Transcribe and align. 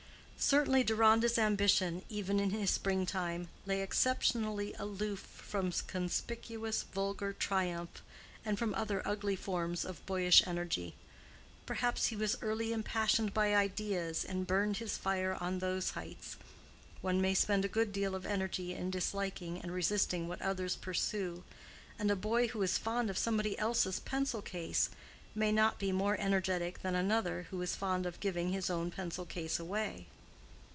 Certainly 0.43 0.85
Deronda's 0.85 1.37
ambition, 1.37 2.01
even 2.09 2.39
in 2.39 2.49
his 2.49 2.71
spring 2.71 3.05
time, 3.05 3.49
lay 3.67 3.83
exceptionally 3.83 4.73
aloof 4.79 5.19
from 5.19 5.71
conspicuous, 5.85 6.81
vulgar 6.81 7.31
triumph, 7.31 8.01
and 8.43 8.57
from 8.57 8.73
other 8.73 9.07
ugly 9.07 9.35
forms 9.35 9.85
of 9.85 10.03
boyish 10.07 10.41
energy; 10.47 10.95
perhaps 11.67 12.05
because 12.05 12.07
he 12.07 12.15
was 12.15 12.37
early 12.41 12.73
impassioned 12.73 13.35
by 13.35 13.53
ideas, 13.55 14.25
and 14.25 14.47
burned 14.47 14.77
his 14.77 14.97
fire 14.97 15.37
on 15.39 15.59
those 15.59 15.91
heights. 15.91 16.37
One 17.01 17.21
may 17.21 17.35
spend 17.35 17.63
a 17.63 17.67
good 17.77 17.93
deal 17.93 18.15
of 18.15 18.25
energy 18.25 18.73
in 18.73 18.89
disliking 18.89 19.61
and 19.61 19.71
resisting 19.71 20.27
what 20.27 20.41
others 20.41 20.75
pursue, 20.75 21.43
and 21.99 22.09
a 22.09 22.15
boy 22.15 22.47
who 22.47 22.63
is 22.63 22.79
fond 22.79 23.11
of 23.11 23.17
somebody 23.19 23.59
else's 23.59 23.99
pencil 23.99 24.41
case 24.41 24.89
may 25.35 25.51
not 25.51 25.77
be 25.77 25.91
more 25.91 26.19
energetic 26.19 26.81
than 26.81 26.95
another 26.95 27.43
who 27.51 27.61
is 27.61 27.75
fond 27.75 28.07
of 28.07 28.19
giving 28.19 28.49
his 28.51 28.71
own 28.71 28.89
pencil 28.89 29.23
case 29.27 29.59
away. 29.59 30.07